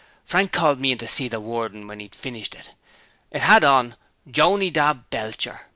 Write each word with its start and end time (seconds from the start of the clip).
Frank 0.25 0.51
called 0.51 0.79
me 0.79 0.91
in 0.93 0.97
to 0.97 1.07
see 1.07 1.27
the 1.27 1.39
wordin' 1.39 1.85
when 1.85 2.01
'e'd 2.01 2.15
finished 2.15 2.55
it. 2.55 2.71
It 3.29 3.43
had 3.43 3.63
on: 3.63 3.95
"Jonydab 4.27 5.11
Belcher. 5.11 5.67